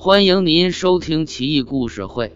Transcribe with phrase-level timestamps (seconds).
[0.00, 2.28] 欢迎您收听《奇异故事会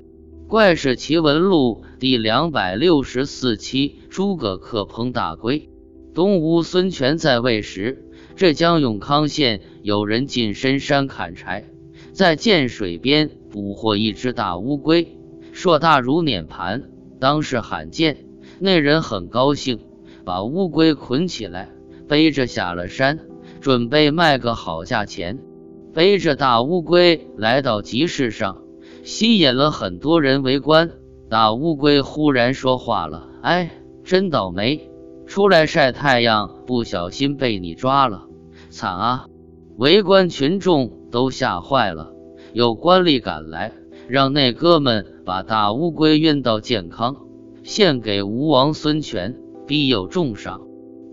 [0.48, 4.00] ·怪事奇闻录》第两百六十四期。
[4.10, 5.70] 诸葛恪烹大龟。
[6.12, 11.64] 东吴孙权在位时，浙江永康县有人进深山砍柴，
[12.12, 15.16] 在涧水边捕获一只大乌龟，
[15.52, 18.24] 硕大如碾盘，当是罕见。
[18.58, 19.78] 那人很高兴，
[20.24, 21.68] 把乌龟捆起来，
[22.08, 23.20] 背着下了山，
[23.60, 25.38] 准备卖个好价钱。
[25.94, 28.62] 背着大乌龟来到集市上，
[29.04, 30.90] 吸引了很多人围观。
[31.28, 33.70] 大乌龟忽然说话了：“哎，
[34.02, 34.90] 真倒霉！
[35.26, 38.26] 出来晒太阳，不小心被你抓了，
[38.70, 39.26] 惨啊！”
[39.76, 42.12] 围观群众都吓坏了。
[42.54, 43.72] 有官吏赶来，
[44.08, 47.16] 让那哥们把大乌龟运到健康，
[47.62, 50.62] 献给吴王孙权，必有重赏。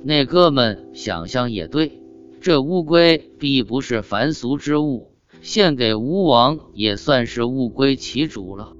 [0.03, 1.98] 那哥们想想也对。
[2.41, 5.11] 这乌龟必不是凡俗之物，
[5.41, 8.73] 献给吴王也算是物归其主了。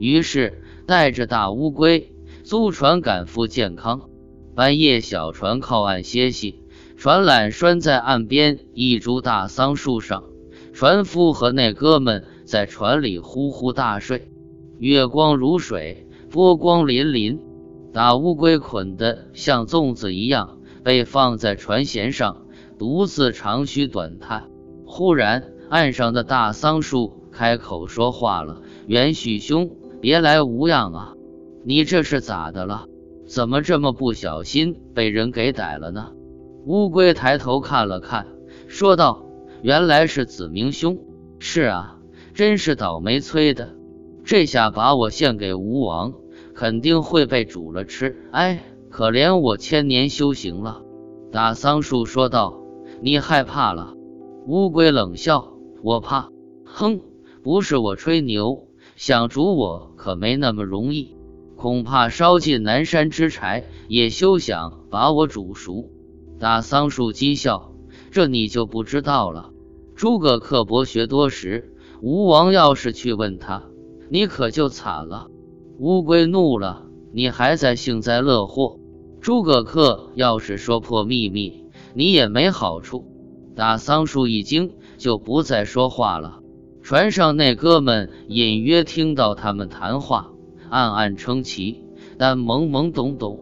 [0.00, 4.10] 于是带着大乌龟租船赶赴健康。
[4.56, 6.64] 半夜，小船靠岸歇息，
[6.96, 10.24] 船缆拴在岸边一株大桑树上，
[10.72, 14.28] 船夫和那哥们在船里呼呼大睡。
[14.78, 17.38] 月光如水，波光粼粼，
[17.92, 22.43] 大乌龟捆得像粽子一样，被放在船舷上。
[22.78, 24.48] 独自长吁短叹。
[24.86, 31.14] 忽然，岸上的大桑树开口说话了：“元旭兄，别来无恙啊！
[31.64, 32.86] 你这是咋的了？
[33.26, 36.12] 怎么这么不小心被人给逮了呢？”
[36.66, 38.26] 乌龟抬头看了看，
[38.68, 39.24] 说道
[39.62, 40.98] ：“原来是子明兄。
[41.38, 41.98] 是啊，
[42.34, 43.74] 真是倒霉催的。
[44.24, 46.12] 这下把我献给吴王，
[46.54, 48.16] 肯定会被煮了吃。
[48.30, 50.82] 哎，可怜我千年修行了。”
[51.32, 52.63] 大桑树说道。
[53.04, 53.92] 你害怕了？
[54.46, 55.52] 乌龟冷笑
[55.84, 56.30] ：“我怕？
[56.64, 57.02] 哼，
[57.42, 61.14] 不是我吹牛，想煮我可没那么容易。
[61.54, 65.90] 恐怕烧尽南山之柴，也休想把我煮熟。”
[66.40, 67.74] 大桑树讥笑
[68.10, 69.50] ：“这你就不知道了。
[69.94, 73.64] 诸葛恪博学多时，吴王要是去问他，
[74.08, 75.26] 你可就惨了。”
[75.78, 78.78] 乌龟怒了：“你还在幸灾乐祸？
[79.20, 81.63] 诸葛恪要是说破秘密。”
[81.94, 83.06] 你也没好处。
[83.56, 86.40] 大桑树一惊，就不再说话了。
[86.82, 90.32] 船上那哥们隐约听到他们谈话，
[90.68, 91.84] 暗暗称奇，
[92.18, 93.40] 但懵懵懂懂。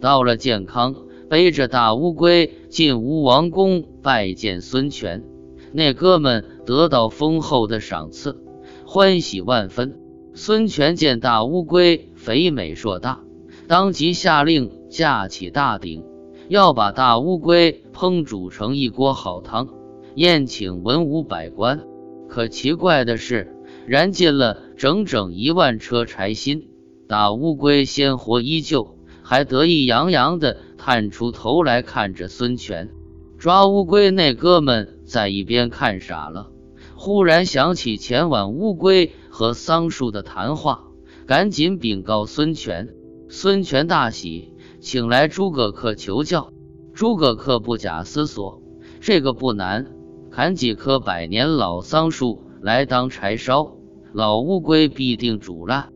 [0.00, 0.94] 到了健康，
[1.30, 5.24] 背着大乌龟进吴王宫拜见孙权。
[5.72, 8.38] 那哥们得到丰厚的赏赐，
[8.86, 9.98] 欢喜万分。
[10.34, 13.20] 孙权见大乌龟肥美硕大，
[13.66, 16.04] 当即下令架起大鼎。
[16.48, 19.68] 要把大乌龟烹煮成一锅好汤，
[20.14, 21.80] 宴请文武百官。
[22.28, 23.56] 可奇怪的是，
[23.86, 26.68] 燃尽了整整一万车柴薪，
[27.08, 32.90] 大乌龟鲜活依旧，还得意洋洋地探出头来看着孙权。
[33.38, 36.50] 抓乌龟那哥们在一边看傻了，
[36.94, 40.84] 忽然想起前晚乌龟和桑树的谈话，
[41.26, 42.90] 赶紧禀告孙权。
[43.28, 44.53] 孙权大喜。
[44.84, 46.52] 请来诸葛恪求教。
[46.92, 48.60] 诸葛恪不假思索，
[49.00, 49.86] 这个不难，
[50.30, 53.78] 砍几棵百年老桑树来当柴烧，
[54.12, 55.88] 老乌龟必定煮烂。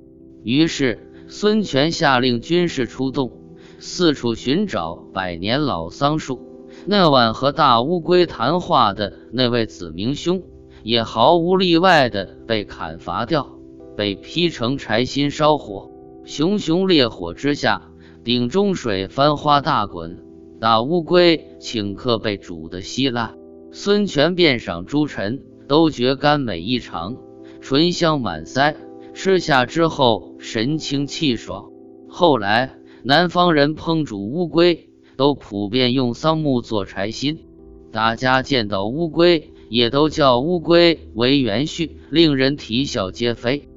[0.42, 3.30] 于是孙权下令军士出动，
[3.78, 6.40] 四处寻找百年老桑树。
[6.86, 10.42] 那晚和大乌龟谈话的那位子明兄，
[10.82, 13.58] 也毫无例外的被砍伐掉，
[13.98, 15.90] 被劈成柴薪烧火。
[16.24, 17.87] 熊熊烈火之下。
[18.28, 20.22] 鼎中水翻花大滚，
[20.60, 23.38] 大乌龟顷刻被煮得稀烂。
[23.72, 27.16] 孙权便赏诸臣，都觉甘美异常，
[27.62, 28.76] 醇香满腮。
[29.14, 31.70] 吃下之后，神清气爽。
[32.06, 37.46] 后来，南方人烹煮乌龟，都普遍用桑木做柴薪。
[37.92, 43.70] 大家见到乌龟，也都叫乌龟为元旭，令人啼笑皆非。